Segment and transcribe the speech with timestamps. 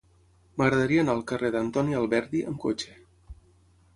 [0.59, 2.97] M'agradaria anar al carrer d'Antoni Alberdi amb cotxe.